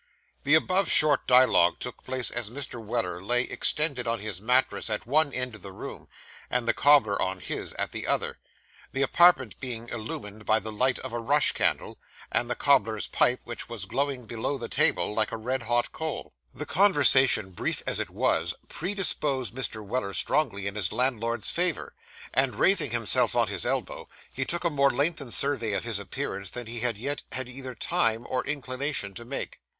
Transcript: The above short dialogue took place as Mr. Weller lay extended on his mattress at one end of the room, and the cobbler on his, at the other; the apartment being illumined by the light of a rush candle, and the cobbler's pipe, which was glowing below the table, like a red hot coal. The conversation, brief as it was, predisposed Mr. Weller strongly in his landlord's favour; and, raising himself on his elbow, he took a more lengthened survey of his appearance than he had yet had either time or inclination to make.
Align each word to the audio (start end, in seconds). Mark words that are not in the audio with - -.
The 0.45 0.55
above 0.55 0.89
short 0.89 1.27
dialogue 1.27 1.77
took 1.79 2.03
place 2.03 2.31
as 2.31 2.49
Mr. 2.49 2.83
Weller 2.83 3.21
lay 3.21 3.43
extended 3.43 4.07
on 4.07 4.17
his 4.19 4.41
mattress 4.41 4.89
at 4.89 5.05
one 5.05 5.31
end 5.31 5.53
of 5.53 5.61
the 5.61 5.71
room, 5.71 6.07
and 6.49 6.67
the 6.67 6.73
cobbler 6.73 7.21
on 7.21 7.39
his, 7.39 7.73
at 7.75 7.91
the 7.91 8.07
other; 8.07 8.39
the 8.93 9.03
apartment 9.03 9.59
being 9.59 9.89
illumined 9.89 10.43
by 10.43 10.57
the 10.57 10.71
light 10.71 10.97
of 10.97 11.13
a 11.13 11.19
rush 11.19 11.51
candle, 11.51 11.99
and 12.31 12.49
the 12.49 12.55
cobbler's 12.55 13.05
pipe, 13.05 13.41
which 13.43 13.69
was 13.69 13.85
glowing 13.85 14.25
below 14.25 14.57
the 14.57 14.67
table, 14.67 15.13
like 15.13 15.31
a 15.31 15.37
red 15.37 15.61
hot 15.61 15.91
coal. 15.91 16.33
The 16.51 16.65
conversation, 16.65 17.51
brief 17.51 17.83
as 17.85 17.99
it 17.99 18.09
was, 18.09 18.55
predisposed 18.69 19.53
Mr. 19.53 19.85
Weller 19.85 20.15
strongly 20.15 20.65
in 20.65 20.73
his 20.73 20.91
landlord's 20.91 21.51
favour; 21.51 21.93
and, 22.33 22.55
raising 22.55 22.89
himself 22.89 23.35
on 23.35 23.49
his 23.49 23.67
elbow, 23.67 24.09
he 24.33 24.45
took 24.45 24.63
a 24.63 24.71
more 24.71 24.89
lengthened 24.89 25.35
survey 25.35 25.73
of 25.73 25.83
his 25.83 25.99
appearance 25.99 26.49
than 26.49 26.65
he 26.65 26.79
had 26.79 26.97
yet 26.97 27.21
had 27.33 27.47
either 27.47 27.75
time 27.75 28.25
or 28.27 28.43
inclination 28.47 29.13
to 29.13 29.23
make. 29.23 29.59